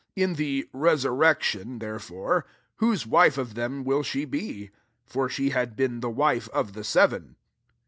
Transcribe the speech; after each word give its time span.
33 0.17 0.23
In 0.23 0.33
the 0.33 0.69
resurrection, 0.73 1.77
therefore, 1.77 2.43
whose 2.77 3.05
wife 3.05 3.37
of 3.37 3.53
them 3.53 3.83
will 3.83 4.01
she 4.01 4.25
be? 4.25 4.71
for 5.05 5.29
she 5.29 5.51
had 5.51 5.75
been 5.75 5.99
the 5.99 6.09
wife 6.09 6.49
of 6.49 6.73
the 6.73 6.83
seven." 6.83 7.35